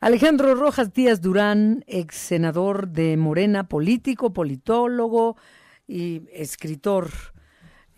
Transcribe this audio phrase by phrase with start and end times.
[0.00, 5.36] Alejandro Rojas Díaz Durán, ex senador de Morena, político, politólogo
[5.86, 7.08] y escritor,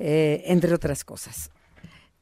[0.00, 1.52] eh, entre otras cosas.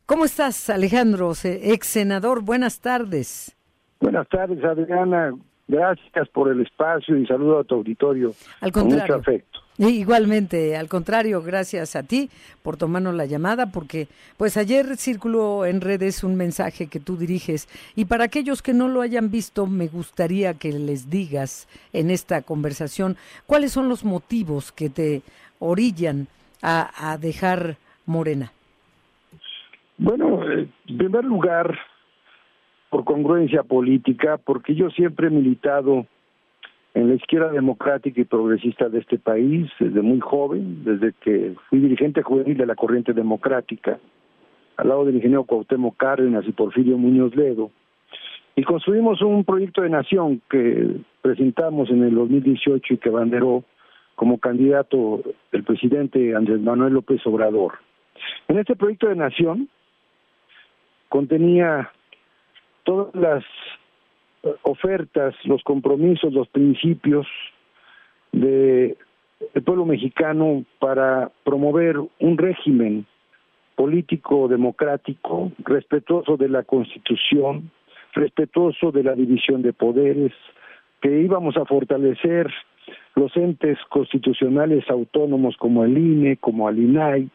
[0.05, 2.43] ¿Cómo estás, Alejandro, ex senador?
[2.43, 3.57] Buenas tardes.
[4.01, 5.33] Buenas tardes, Adriana.
[5.67, 8.35] Gracias por el espacio y saludo a tu auditorio.
[8.61, 9.07] Al contrario.
[9.07, 9.50] Con mucho afecto.
[9.89, 12.29] Igualmente, al contrario, gracias a ti
[12.63, 17.67] por tomarnos la llamada, porque pues ayer circuló en redes un mensaje que tú diriges
[17.97, 22.43] y para aquellos que no lo hayan visto, me gustaría que les digas en esta
[22.43, 23.17] conversación
[23.47, 25.23] cuáles son los motivos que te
[25.61, 26.27] orillan
[26.61, 28.53] a, a dejar Morena.
[29.97, 31.79] Bueno, en primer lugar,
[32.91, 36.07] por congruencia política, porque yo siempre he militado
[36.95, 41.79] en la izquierda democrática y progresista de este país desde muy joven, desde que fui
[41.79, 43.99] dirigente juvenil de la corriente democrática,
[44.77, 47.71] al lado del ingeniero Cuauhtémoc Cárdenas y Porfirio Muñoz Ledo,
[48.57, 53.65] y construimos un proyecto de nación que presentamos en el 2018 y que banderó
[54.17, 57.75] como candidato el presidente Andrés Manuel López Obrador.
[58.49, 59.69] En este proyecto de nación
[61.09, 61.91] contenía
[62.85, 63.45] todas las
[64.63, 67.27] ofertas, los compromisos, los principios
[68.33, 68.97] de
[69.55, 73.07] el pueblo mexicano para promover un régimen
[73.75, 77.71] político democrático, respetuoso de la Constitución,
[78.13, 80.33] respetuoso de la división de poderes,
[81.01, 82.53] que íbamos a fortalecer
[83.15, 87.31] los entes constitucionales autónomos como el INE, como el INAI,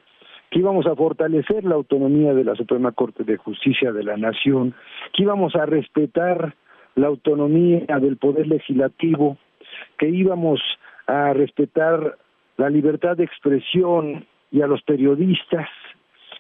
[0.52, 4.76] que íbamos a fortalecer la autonomía de la Suprema Corte de Justicia de la Nación,
[5.14, 6.54] que íbamos a respetar
[6.96, 9.38] la autonomía del poder legislativo,
[9.98, 10.62] que íbamos
[11.08, 12.18] a respetar
[12.58, 15.68] la libertad de expresión y a los periodistas,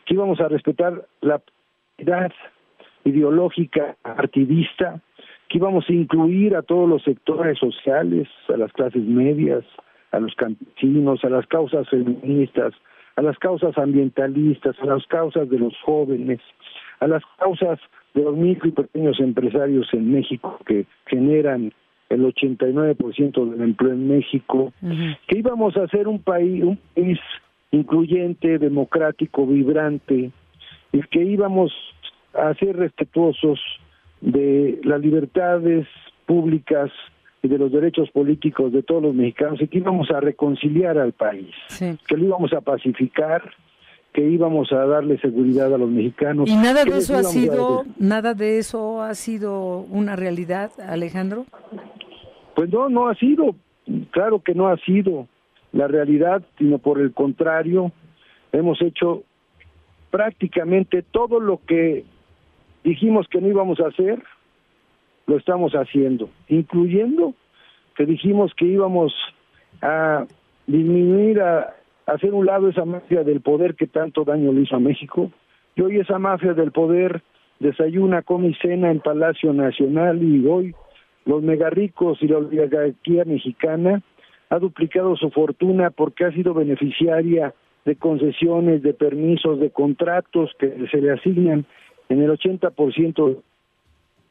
[0.05, 1.41] que íbamos a respetar la
[1.97, 2.31] identidad
[3.03, 5.01] ideológica partidista,
[5.47, 9.63] que íbamos a incluir a todos los sectores sociales, a las clases medias,
[10.11, 12.73] a los campesinos, a las causas feministas,
[13.15, 16.39] a las causas ambientalistas, a las causas de los jóvenes,
[16.99, 17.79] a las causas
[18.13, 21.73] de los micro y pequeños empresarios en México que generan
[22.09, 24.71] el 89% del empleo en México,
[25.27, 27.19] que íbamos a ser un país, un país
[27.71, 30.31] incluyente, democrático, vibrante,
[30.91, 31.73] y que íbamos
[32.33, 33.59] a ser respetuosos
[34.21, 35.87] de las libertades
[36.25, 36.91] públicas
[37.43, 41.11] y de los derechos políticos de todos los mexicanos y que íbamos a reconciliar al
[41.11, 41.53] país,
[42.07, 43.43] que lo íbamos a pacificar,
[44.15, 46.49] que íbamos a darle seguridad a los mexicanos.
[46.49, 51.45] ¿Y nada de eso ha sido, nada de eso ha sido una realidad, Alejandro?
[52.55, 53.57] Pues no, no ha sido,
[54.11, 55.27] claro que no ha sido
[55.73, 57.91] la realidad, sino por el contrario,
[58.53, 59.23] hemos hecho
[60.11, 62.05] prácticamente todo lo que
[62.85, 64.23] dijimos que no íbamos a hacer,
[65.27, 67.33] lo estamos haciendo, incluyendo
[67.97, 69.13] que dijimos que íbamos
[69.81, 70.25] a
[70.67, 74.79] disminuir a hacer un lado esa mafia del poder que tanto daño le hizo a
[74.79, 75.31] México.
[75.75, 77.21] Y hoy esa mafia del poder
[77.59, 80.75] desayuna, come y cena en Palacio Nacional y hoy
[81.25, 84.01] los megarricos y la oligarquía mexicana
[84.49, 90.87] ha duplicado su fortuna porque ha sido beneficiaria de concesiones, de permisos, de contratos que
[90.91, 91.65] se le asignan
[92.09, 93.41] en el 80%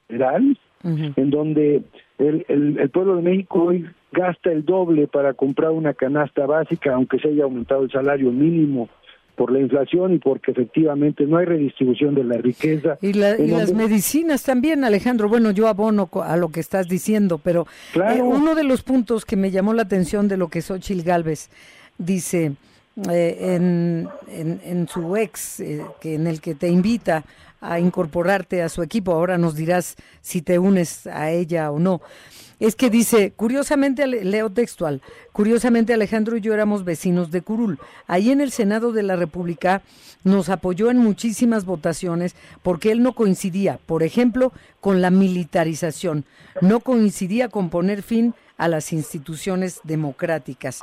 [0.09, 1.83] federal, en donde
[2.19, 6.95] el, el, el pueblo de México hoy gasta el doble para comprar una canasta básica,
[6.95, 8.89] aunque se haya aumentado el salario mínimo
[9.37, 12.99] por la inflación y porque efectivamente no hay redistribución de la riqueza.
[13.03, 15.29] Y, las medicinas también, Alejandro.
[15.29, 19.37] Bueno, yo abono a lo que estás diciendo, pero eh, uno de los puntos que
[19.37, 21.51] me llamó la atención de lo que Xochil Gálvez
[21.99, 22.53] dice
[23.11, 27.25] eh, en, en, su ex, eh, que en el que te invita
[27.65, 32.01] a incorporarte a su equipo, ahora nos dirás si te unes a ella o no
[32.61, 35.03] es que dice, curiosamente, leo textual,
[35.33, 37.79] curiosamente Alejandro y yo éramos vecinos de Curul.
[38.07, 39.83] Ahí en el Senado de la República
[40.23, 46.25] nos apoyó en muchísimas votaciones porque él no coincidía, por ejemplo, con la militarización,
[46.61, 50.81] no coincidía con poner fin a las instituciones democráticas.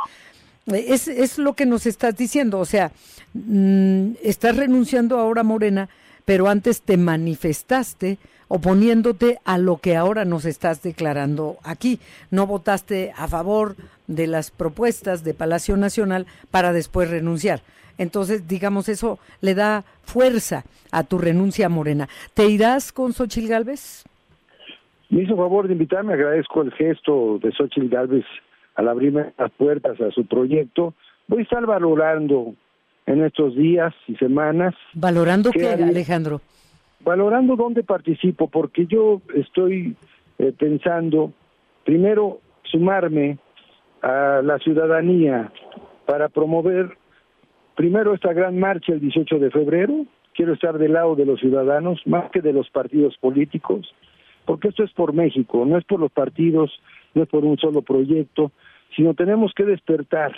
[0.68, 2.92] Es, es lo que nos estás diciendo, o sea,
[3.33, 5.89] mm, estás renunciando ahora Morena,
[6.25, 12.00] pero antes te manifestaste oponiéndote a lo que ahora nos estás declarando aquí.
[12.31, 13.75] No votaste a favor
[14.07, 17.62] de las propuestas de Palacio Nacional para después renunciar.
[17.97, 22.09] Entonces, digamos, eso le da fuerza a tu renuncia Morena.
[22.33, 24.03] ¿Te irás con Xochil Gálvez?
[25.09, 28.25] Me hizo favor de invitarme, agradezco el gesto de Xochil Gálvez
[28.75, 30.94] al abrirme las puertas a su proyecto.
[31.27, 32.53] Voy a estar valorando
[33.12, 34.74] en estos días y semanas.
[34.94, 36.42] ¿Valorando qué, Alejandro?
[37.04, 39.96] valorando dónde participo, porque yo estoy
[40.40, 41.34] eh, pensando,
[41.84, 43.38] primero, sumarme
[44.02, 45.52] a la ciudadanía
[46.06, 46.98] para promover
[47.75, 50.06] primero esta gran marcha el 18 de febrero.
[50.34, 53.94] Quiero estar del lado de los ciudadanos, más que de los partidos políticos,
[54.46, 56.72] porque esto es por México, no es por los partidos,
[57.14, 58.52] no es por un solo proyecto,
[58.96, 60.34] sino tenemos que despertar,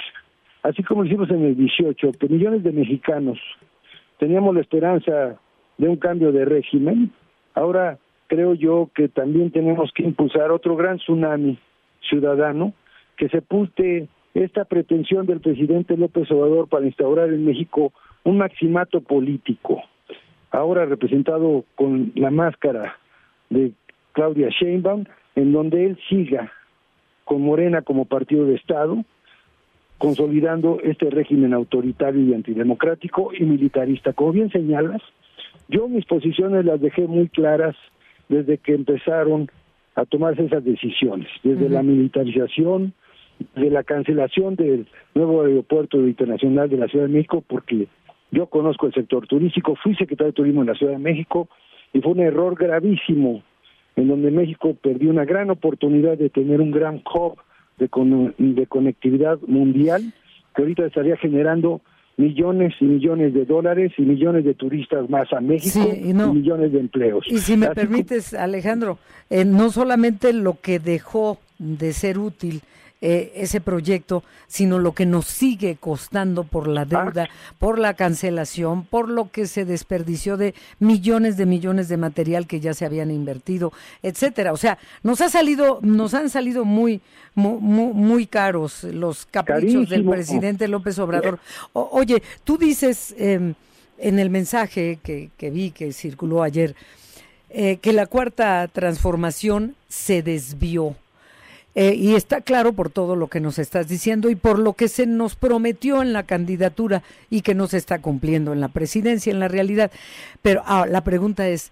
[0.63, 3.37] así como hicimos en el 18, que millones de mexicanos
[4.17, 5.39] teníamos la esperanza
[5.77, 7.11] de un cambio de régimen,
[7.53, 11.57] ahora creo yo que también tenemos que impulsar otro gran tsunami
[12.01, 12.73] ciudadano
[13.17, 17.93] que sepulte esta pretensión del presidente López Obrador para instaurar en México
[18.23, 19.83] un maximato político,
[20.51, 22.97] ahora representado con la máscara
[23.49, 23.73] de
[24.13, 25.03] Claudia Sheinbaum,
[25.35, 26.51] en donde él siga
[27.25, 29.03] con Morena como partido de Estado,
[30.03, 34.11] consolidando este régimen autoritario y antidemocrático y militarista.
[34.11, 35.01] Como bien señalas,
[35.69, 37.73] yo mis posiciones las dejé muy claras
[38.27, 39.49] desde que empezaron
[39.95, 42.91] a tomarse esas decisiones, desde la militarización,
[43.55, 47.87] de la cancelación del nuevo aeropuerto internacional de la Ciudad de México, porque
[48.29, 51.47] yo conozco el sector turístico, fui secretario de Turismo en la Ciudad de México
[51.93, 53.41] y fue un error gravísimo
[53.95, 57.37] en donde México perdió una gran oportunidad de tener un gran hub
[57.77, 57.89] de,
[58.37, 60.13] de conectividad mundial
[60.55, 61.81] que ahorita estaría generando
[62.17, 66.79] millones y millones de dólares y millones de turistas más a México y, millones de
[66.79, 67.25] empleos.
[67.27, 68.99] Y si me permites, Alejandro,
[69.29, 72.61] eh, no solamente lo que dejó de ser útil
[73.05, 77.27] eh, ese proyecto, sino lo que nos sigue costando por la deuda,
[77.59, 82.61] por la cancelación, por lo que se desperdició de millones de millones de material que
[82.61, 83.73] ya se habían invertido,
[84.03, 84.53] etcétera.
[84.53, 87.01] O sea, nos ha salido, nos han salido muy,
[87.35, 91.39] muy, muy caros los caprichos del presidente López Obrador.
[91.73, 93.53] oye, tú dices em,
[93.97, 96.73] en el mensaje que, que vi que circuló ayer,
[97.49, 100.95] eh, que la cuarta transformación se desvió.
[101.75, 104.87] Eh, y está claro por todo lo que nos estás diciendo y por lo que
[104.87, 109.31] se nos prometió en la candidatura y que no se está cumpliendo en la presidencia,
[109.31, 109.91] en la realidad.
[110.41, 111.71] Pero ah, la pregunta es,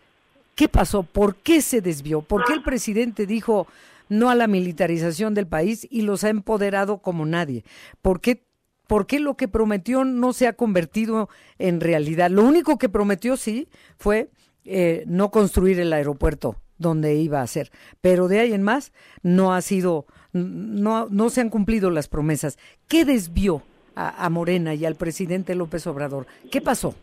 [0.55, 1.03] ¿qué pasó?
[1.03, 2.21] ¿Por qué se desvió?
[2.21, 3.67] ¿Por qué el presidente dijo
[4.09, 7.63] no a la militarización del país y los ha empoderado como nadie?
[8.01, 8.43] ¿Por qué,
[8.87, 12.31] ¿Por qué lo que prometió no se ha convertido en realidad?
[12.31, 13.67] Lo único que prometió, sí,
[13.99, 14.29] fue
[14.65, 17.69] eh, no construir el aeropuerto donde iba a ser.
[18.01, 18.93] Pero de ahí en más
[19.23, 22.57] no ha sido, no, no se han cumplido las promesas.
[22.87, 23.63] ¿Qué desvió
[23.95, 26.25] a, Morena y al presidente López Obrador?
[26.51, 26.95] ¿Qué pasó?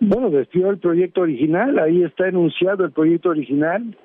[0.00, 3.96] Bueno, desvió el proyecto original, ahí está enunciado el proyecto original,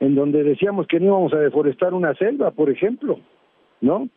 [0.00, 3.20] en donde decíamos que no íbamos a deforestar una selva, por ejemplo,
[3.80, 4.08] ¿no?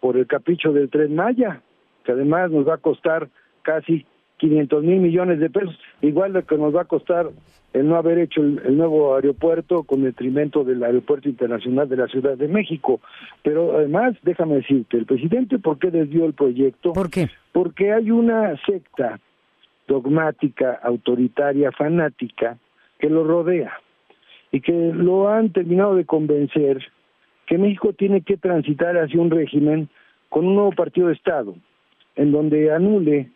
[0.00, 1.62] Por el capricho del tren Maya,
[2.04, 3.28] que además nos va a costar
[3.62, 4.06] casi
[4.38, 7.30] 500 mil millones de pesos, igual de que nos va a costar
[7.72, 12.36] el no haber hecho el, nuevo aeropuerto con detrimento del aeropuerto internacional de la Ciudad
[12.36, 13.00] de México.
[13.42, 16.92] Pero además, déjame decirte, el presidente, ¿por qué desvió el proyecto?
[16.92, 17.28] ¿Por qué?
[17.52, 19.18] Porque hay una secta
[19.88, 22.58] dogmática, autoritaria, fanática,
[22.98, 23.72] que lo rodea
[24.52, 26.78] y que lo han terminado de convencer
[27.46, 29.88] que México tiene que transitar hacia un régimen
[30.28, 31.54] con un nuevo partido de Estado,
[32.16, 33.30] en donde anule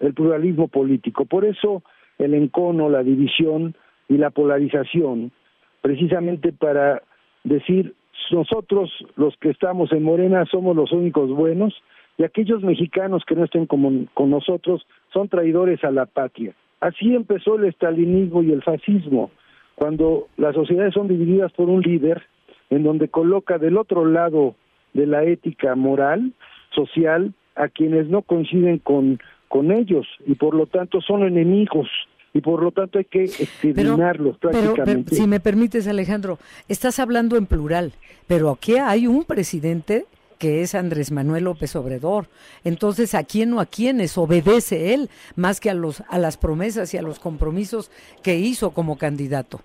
[0.00, 1.24] el pluralismo político.
[1.24, 1.82] Por eso
[2.20, 3.74] el encono, la división
[4.08, 5.32] y la polarización,
[5.80, 7.02] precisamente para
[7.44, 7.94] decir
[8.30, 11.74] nosotros los que estamos en Morena somos los únicos buenos
[12.18, 16.54] y aquellos mexicanos que no estén como, con nosotros son traidores a la patria.
[16.80, 19.30] Así empezó el estalinismo y el fascismo,
[19.74, 22.22] cuando las sociedades son divididas por un líder
[22.68, 24.54] en donde coloca del otro lado
[24.92, 26.32] de la ética moral,
[26.74, 29.18] social, a quienes no coinciden con
[29.50, 31.88] con ellos y por lo tanto son enemigos
[32.32, 35.14] y por lo tanto hay que exterminarlos prácticamente.
[35.14, 37.92] si me permites Alejandro, estás hablando en plural,
[38.26, 40.04] pero aquí hay un presidente
[40.38, 42.24] que es Andrés Manuel López Obrador.
[42.64, 46.94] Entonces, ¿a quién o a quiénes obedece él más que a los a las promesas
[46.94, 47.90] y a los compromisos
[48.22, 49.60] que hizo como candidato?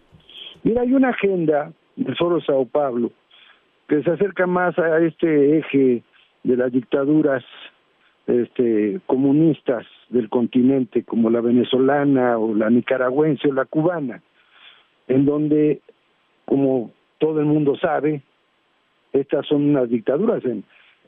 [0.63, 3.11] Mira, hay una agenda del Foro Sao Paulo
[3.87, 6.03] que se acerca más a este eje
[6.43, 7.43] de las dictaduras
[8.27, 14.21] este, comunistas del continente, como la venezolana o la nicaragüense o la cubana,
[15.07, 15.81] en donde,
[16.45, 18.21] como todo el mundo sabe,
[19.13, 20.43] estas son unas dictaduras.
[20.45, 20.63] En,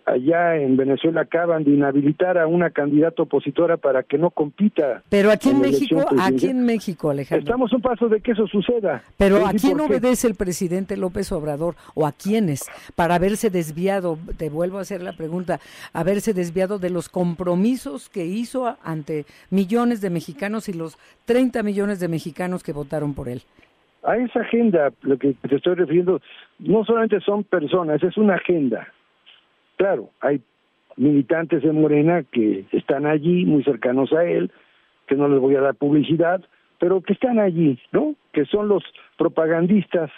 [0.07, 5.03] allá en Venezuela acaban de inhabilitar a una candidata opositora para que no compita.
[5.09, 7.43] Pero aquí en, México, aquí en México, Alejandro.
[7.43, 9.03] Estamos un paso de que eso suceda.
[9.17, 12.63] Pero ¿a quién obedece el presidente López Obrador o a quiénes
[12.95, 15.59] para haberse desviado, te vuelvo a hacer la pregunta,
[15.91, 21.99] haberse desviado de los compromisos que hizo ante millones de mexicanos y los 30 millones
[21.99, 23.41] de mexicanos que votaron por él?
[24.03, 26.21] a esa agenda, lo que te estoy refiriendo,
[26.59, 28.87] no solamente son personas, es una agenda.
[29.77, 30.41] Claro, hay
[30.97, 34.51] militantes de Morena que están allí, muy cercanos a él,
[35.07, 36.41] que no les voy a dar publicidad,
[36.79, 38.15] pero que están allí, ¿no?
[38.33, 38.83] Que son los
[39.17, 40.11] propagandistas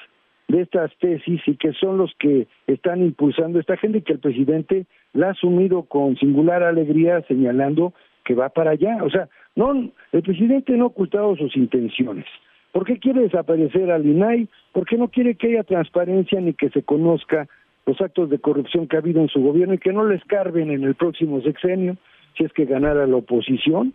[0.47, 4.87] de estas tesis y que son los que están impulsando esta y que el presidente
[5.13, 7.93] la ha asumido con singular alegría señalando
[8.25, 8.97] que va para allá.
[9.03, 12.25] O sea, no, el presidente no ha ocultado sus intenciones.
[12.71, 14.47] ¿Por qué quiere desaparecer al INAI?
[14.71, 17.47] ¿Por qué no quiere que haya transparencia ni que se conozca
[17.89, 20.69] los actos de corrupción que ha habido en su gobierno y que no les carben
[20.69, 21.97] en el próximo sexenio,
[22.37, 23.93] si es que ganara la oposición,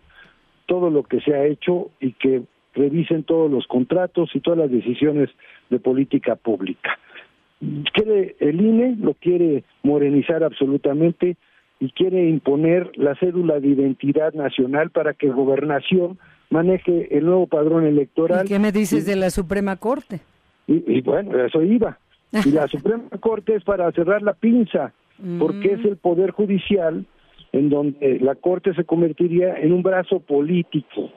[0.65, 4.71] todo lo que se ha hecho y que revisen todos los contratos y todas las
[4.71, 5.29] decisiones
[5.69, 6.99] de política pública.
[7.93, 11.37] Quiere el INE, lo quiere morenizar absolutamente
[11.79, 17.85] y quiere imponer la cédula de identidad nacional para que gobernación maneje el nuevo padrón
[17.85, 18.45] electoral.
[18.45, 20.19] ¿Y qué me dices de la Suprema Corte?
[20.67, 21.97] Y, bueno, eso iba.
[22.45, 24.93] Y la Suprema Corte es para cerrar la pinza,
[25.39, 25.87] porque es mm.
[25.87, 27.05] el Poder Judicial
[27.55, 31.09] en donde la Corte se convertiría en un brazo político,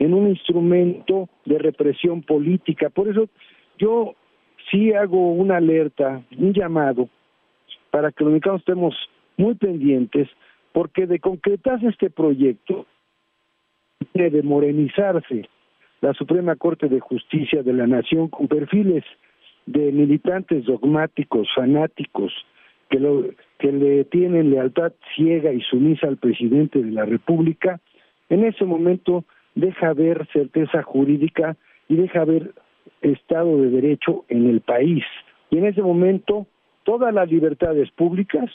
[0.00, 2.90] en un instrumento de represión política.
[2.90, 3.28] Por eso
[3.78, 4.16] yo
[4.70, 7.08] sí hago una alerta, un llamado,
[7.92, 8.94] para que los mexicanos estemos
[9.36, 10.28] muy pendientes,
[10.72, 12.86] porque de concretarse este proyecto,
[14.14, 15.48] de morenizarse
[16.00, 19.04] la Suprema Corte de Justicia de la Nación con perfiles
[19.66, 22.32] de militantes dogmáticos, fanáticos,
[22.90, 23.24] que, lo,
[23.58, 27.80] que le tienen lealtad ciega y sumisa al presidente de la República,
[28.28, 31.56] en ese momento deja ver certeza jurídica
[31.88, 32.52] y deja ver
[33.02, 35.04] Estado de Derecho en el país.
[35.50, 36.46] Y en ese momento
[36.84, 38.50] todas las libertades públicas,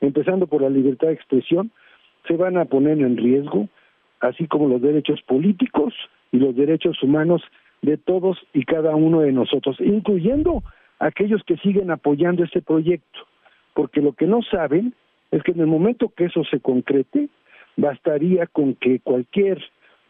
[0.00, 1.70] empezando por la libertad de expresión,
[2.26, 3.68] se van a poner en riesgo,
[4.20, 5.94] así como los derechos políticos
[6.32, 7.42] y los derechos humanos
[7.82, 10.62] de todos y cada uno de nosotros, incluyendo
[10.98, 13.20] aquellos que siguen apoyando este proyecto,
[13.74, 14.94] porque lo que no saben
[15.30, 17.28] es que en el momento que eso se concrete,
[17.76, 19.62] bastaría con que cualquier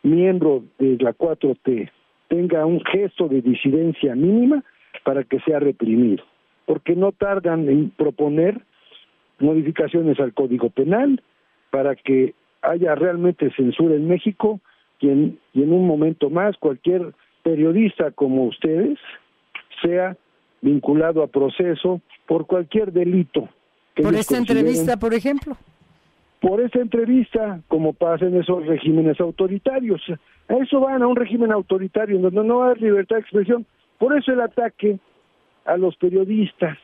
[0.02, 1.90] miembro de la 4T
[2.28, 4.64] tenga un gesto de disidencia mínima
[5.04, 6.24] para que sea reprimido,
[6.66, 8.60] porque no tardan en proponer
[9.38, 11.22] modificaciones al Código Penal
[11.70, 14.60] para que haya realmente censura en México
[15.00, 18.99] y en, y en un momento más cualquier periodista como ustedes
[19.82, 20.16] sea
[20.61, 23.49] vinculado a proceso por cualquier delito.
[23.97, 25.56] por esta entrevista, por ejemplo
[26.40, 30.00] por esa entrevista, como pasa en esos regímenes autoritarios.
[30.49, 33.66] A eso van, a un régimen autoritario, donde no hay libertad de expresión.
[33.99, 34.99] Por eso el ataque
[35.66, 36.78] a los periodistas,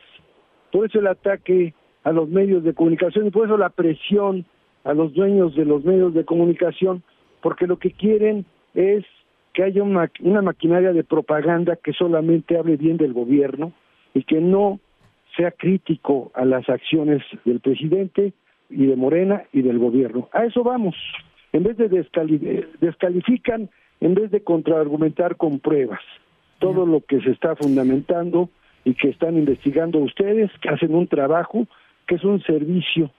[0.71, 1.73] por eso el ataque
[2.03, 4.45] a los medios de comunicación y por eso la presión
[4.83, 7.01] a los dueños de los medios de comunicación,
[7.41, 8.45] porque lo que quieren
[8.75, 9.03] es
[9.57, 13.73] que haya una, una maquinaria de propaganda que solamente hable bien del gobierno
[14.13, 14.79] y que no
[15.35, 18.33] sea crítico a las acciones del presidente
[18.69, 20.29] y de Morena y del gobierno.
[20.31, 20.95] A eso vamos.
[21.53, 26.01] En vez de descalifican, en vez de contraargumentar con pruebas
[26.59, 28.51] todo lo que se está fundamentando
[28.85, 31.65] y que están investigando ustedes, que hacen un trabajo
[32.05, 33.09] que es un servicio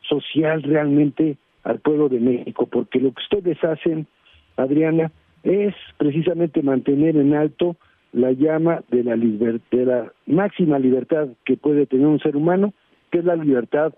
[0.00, 4.08] social realmente al pueblo de México, porque lo que ustedes hacen,
[4.56, 7.76] Adriana, es precisamente mantener en alto
[8.12, 12.72] la llama de la, máxima libertad que puede tener un ser humano,
[13.10, 13.94] que es la libertad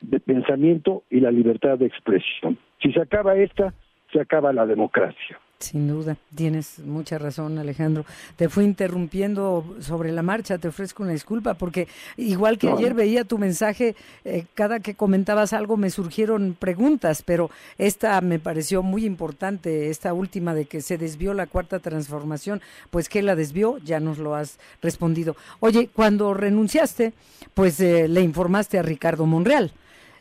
[0.00, 2.56] de pensamiento y la libertad de expresión.
[2.80, 3.74] Si se acaba esta,
[4.12, 5.38] se acaba la democracia.
[5.60, 8.04] Sin duda, tienes mucha razón, Alejandro.
[8.36, 13.24] Te fui interrumpiendo sobre la marcha, te ofrezco una disculpa, porque igual que ayer veía
[13.24, 19.04] tu mensaje, eh, cada que comentabas algo me surgieron preguntas, pero esta me pareció muy
[19.04, 23.98] importante, esta última de que se desvió la cuarta transformación, pues que la desvió, ya
[23.98, 25.34] nos lo has respondido.
[25.58, 27.14] Oye, cuando renunciaste,
[27.54, 29.72] pues eh, le informaste a Ricardo Monreal.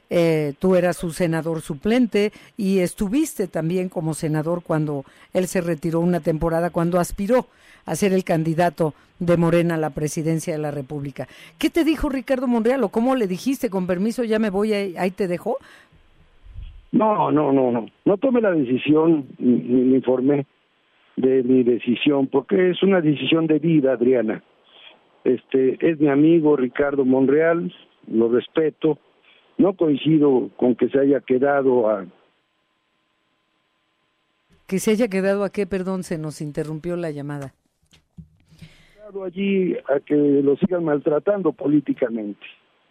[0.09, 5.99] Eh, tú eras su senador suplente y estuviste también como senador cuando él se retiró
[5.99, 7.47] una temporada, cuando aspiró
[7.85, 11.27] a ser el candidato de Morena a la presidencia de la República.
[11.57, 15.11] ¿Qué te dijo Ricardo Monreal o cómo le dijiste, con permiso, ya me voy, ahí,
[15.11, 15.57] te dejó?
[16.91, 17.87] No, no, no, no.
[18.05, 20.45] No tomé la decisión ni, ni informé
[21.15, 24.43] de mi decisión, porque es una decisión de vida, Adriana.
[25.23, 27.73] Este es mi amigo Ricardo Monreal,
[28.07, 28.99] lo respeto,
[29.57, 32.05] no coincido con que se haya quedado a...
[34.67, 37.53] Que se haya quedado a qué, perdón, se nos interrumpió la llamada.
[39.25, 42.45] Allí a que lo sigan maltratando políticamente.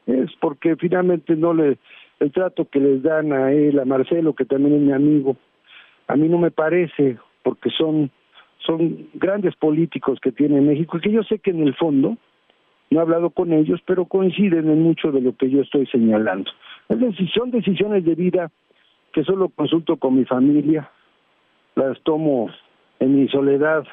[0.07, 1.79] Es porque finalmente no le
[2.21, 5.37] el trato que les dan a él, a Marcelo, que también es mi amigo,
[6.09, 8.11] a mí no me parece, porque son
[8.67, 12.17] son grandes políticos que tiene México y que yo sé que en el fondo,
[12.91, 16.51] no he hablado con ellos, pero coinciden en mucho de lo que yo estoy señalando.
[16.89, 18.51] Es decir, son decisiones de vida
[19.13, 20.91] que solo consulto con mi familia,
[21.75, 22.51] las tomo
[23.01, 23.85] en mi soledad,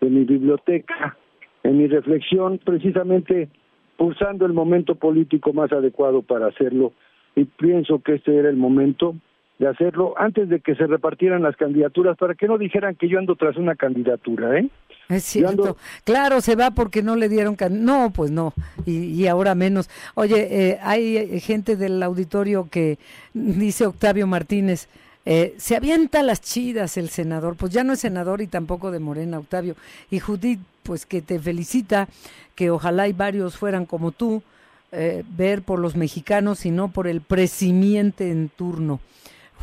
[0.00, 1.16] en mi biblioteca,
[1.62, 3.48] en mi reflexión, precisamente
[3.96, 6.92] pulsando el momento político más adecuado para hacerlo
[7.34, 9.14] y pienso que este era el momento
[9.58, 13.18] de hacerlo antes de que se repartieran las candidaturas para que no dijeran que yo
[13.18, 14.68] ando tras una candidatura, ¿eh?
[15.08, 15.76] Es cierto.
[16.04, 17.56] Claro, se va porque no le dieron.
[17.70, 18.54] No, pues no.
[18.84, 19.88] Y, ahora menos.
[20.14, 22.98] Oye, eh, hay gente del auditorio que
[23.32, 24.88] dice Octavio Martínez.
[25.28, 29.00] Eh, se avienta las chidas el senador, pues ya no es senador y tampoco de
[29.00, 29.74] Morena, Octavio.
[30.08, 32.08] Y Judith, pues que te felicita,
[32.54, 34.44] que ojalá y varios fueran como tú,
[34.92, 39.00] eh, ver por los mexicanos y no por el presidente en turno.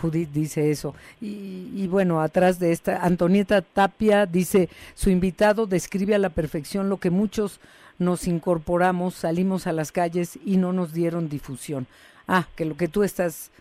[0.01, 0.95] Judith dice eso.
[1.21, 6.97] Y, bueno, atrás de esta, Antonieta Tapia dice, su invitado describe a la perfección lo
[6.97, 7.59] que muchos
[7.99, 11.87] nos incorporamos, salimos a las calles y no nos dieron difusión.
[12.27, 13.51] Ah, que lo que tú estás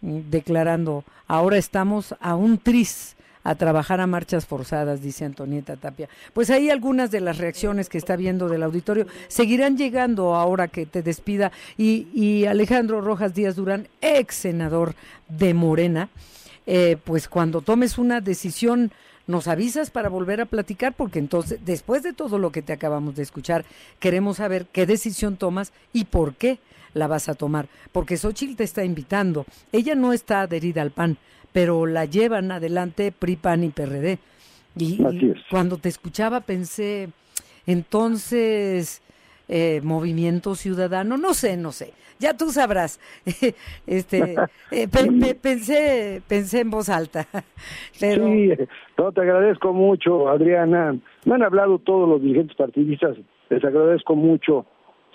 [0.00, 6.08] mm, declarando, ahora estamos a un tris a trabajar a marchas forzadas, dice Antonieta Tapia.
[6.32, 10.86] Pues ahí algunas de las reacciones que está viendo del auditorio seguirán llegando ahora que
[10.86, 11.52] te despida.
[11.76, 14.94] Y, y Alejandro Rojas Díaz Durán, ex senador
[15.28, 16.08] de Morena,
[16.66, 18.92] eh, pues cuando tomes una decisión
[19.26, 23.16] nos avisas para volver a platicar, porque entonces, después de todo lo que te acabamos
[23.16, 23.64] de escuchar,
[24.00, 26.58] queremos saber qué decisión tomas y por qué
[26.94, 29.46] la vas a tomar, porque Xochitl te está invitando.
[29.72, 31.16] Ella no está adherida al PAN,
[31.52, 34.18] pero la llevan adelante PRI, PAN y PRD.
[34.76, 34.98] Y,
[35.50, 37.10] cuando te escuchaba pensé,
[37.66, 39.02] entonces,
[39.54, 42.98] eh, movimiento ciudadano, no sé, no sé, ya tú sabrás.
[43.86, 44.34] este,
[44.70, 44.88] eh,
[45.42, 47.26] pensé, pensé en voz alta.
[48.00, 48.24] pero...
[48.24, 48.50] Sí,
[48.96, 50.96] no, te agradezco mucho, Adriana.
[51.26, 53.18] Me han hablado todos los dirigentes partidistas,
[53.50, 54.64] les agradezco mucho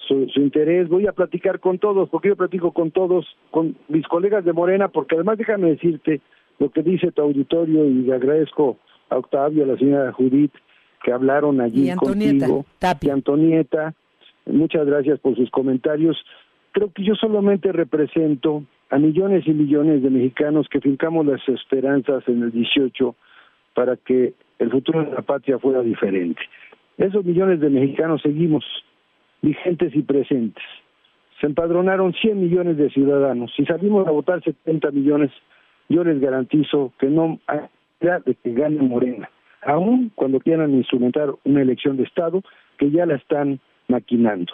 [0.07, 0.87] su, interés.
[0.87, 4.87] Voy a platicar con todos, porque yo platico con todos, con mis colegas de Morena,
[4.89, 6.21] porque además déjame decirte
[6.59, 8.77] lo que dice tu auditorio y le agradezco
[9.09, 10.53] a Octavio, a la señora Judith,
[11.03, 12.67] que hablaron allí y contigo,
[13.01, 13.95] y Antonieta.
[14.47, 16.17] Muchas gracias por sus comentarios.
[16.71, 22.23] Creo que yo solamente represento a millones y millones de mexicanos que fincamos las esperanzas
[22.27, 23.15] en el 18
[23.73, 26.41] para que el futuro de la patria fuera diferente.
[26.97, 28.65] Esos millones de mexicanos seguimos
[29.41, 30.63] vigentes y presentes.
[31.39, 33.53] Se empadronaron 100 millones de ciudadanos.
[33.55, 35.31] Si salimos a votar 70 millones,
[35.89, 37.59] yo les garantizo que no hay
[37.99, 39.29] de que gane Morena,
[39.63, 42.43] aun cuando quieran instrumentar una elección de Estado,
[42.77, 44.53] que ya la están maquinando.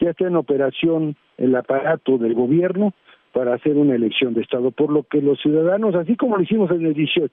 [0.00, 2.94] Ya está en operación el aparato del gobierno
[3.32, 6.70] para hacer una elección de Estado, por lo que los ciudadanos, así como lo hicimos
[6.70, 7.32] en el 18,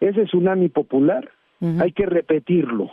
[0.00, 1.30] ese tsunami popular,
[1.80, 2.90] hay que repetirlo,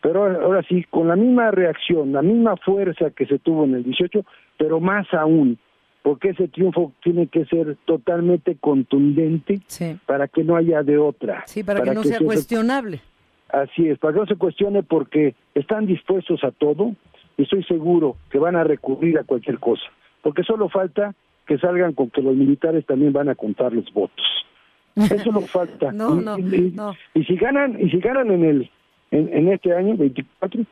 [0.00, 3.82] pero ahora sí, con la misma reacción, la misma fuerza que se tuvo en el
[3.82, 4.24] 18,
[4.58, 5.58] pero más aún,
[6.02, 9.60] porque ese triunfo tiene que ser totalmente contundente
[10.06, 11.42] para que no haya de otra.
[11.46, 13.00] Sí, para, que no sea cuestionable.
[13.48, 16.94] Así es, para que no se cuestione porque están dispuestos a todo
[17.42, 19.82] y estoy seguro que van a recurrir a cualquier cosa,
[20.22, 21.12] porque solo falta
[21.44, 24.24] que salgan con que los militares también van a contar los votos.
[24.94, 25.90] Eso no falta.
[25.90, 26.94] no, no, no.
[27.14, 28.70] y si ganan y si ganan en el
[29.10, 30.62] en, este año, 24,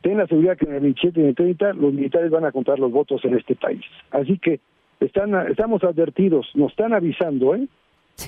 [0.00, 2.50] ten la seguridad que en el 27 y en el 30 los militares van a
[2.50, 3.82] contar los votos en este país.
[4.10, 4.60] Así que
[5.00, 7.68] están estamos advertidos, nos están avisando, ¿eh?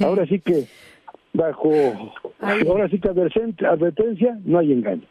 [0.04, 0.66] Ahora sí que
[1.32, 1.72] bajo,
[2.40, 5.06] ahora sí que advertencia, no hay engaño.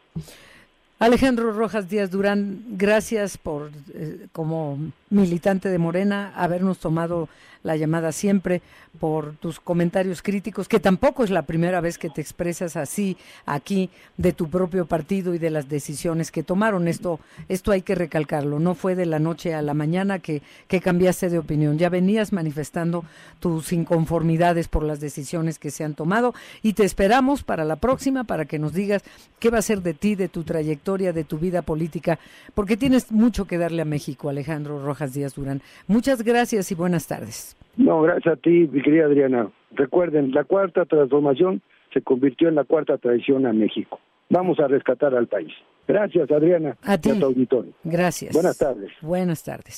[0.98, 7.28] Alejandro Rojas Díaz Durán, gracias por, eh, como militante de Morena, habernos tomado
[7.62, 8.62] la llamada siempre,
[8.98, 13.90] por tus comentarios críticos, que tampoco es la primera vez que te expresas así aquí
[14.16, 16.88] de tu propio partido y de las decisiones que tomaron.
[16.88, 18.58] Esto, esto hay que recalcarlo.
[18.58, 21.78] No fue de la noche a la mañana que, que cambiaste de opinión.
[21.78, 23.04] Ya venías manifestando
[23.38, 28.24] tus inconformidades por las decisiones que se han tomado y te esperamos para la próxima
[28.24, 29.02] para que nos digas
[29.38, 32.18] qué va a ser de ti, de tu trayectoria, de tu vida política,
[32.54, 35.60] porque tienes mucho que darle a México, Alejandro Rojas Díaz Durán.
[35.86, 37.56] Muchas gracias y buenas tardes.
[37.76, 39.50] No, gracias a ti, mi querida Adriana.
[39.72, 41.60] Recuerden, la cuarta transformación
[41.92, 44.00] se convirtió en la cuarta traición a México.
[44.30, 45.52] Vamos a rescatar al país.
[45.86, 46.76] Gracias, Adriana.
[46.82, 47.10] A ti.
[47.10, 47.72] a tu auditorio.
[47.84, 48.32] Gracias.
[48.32, 48.90] Buenas tardes.
[49.02, 49.76] Buenas tardes.